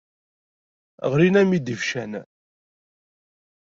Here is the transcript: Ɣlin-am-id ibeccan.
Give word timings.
Ɣlin-am-id 1.11 1.73
ibeccan. 1.73 2.11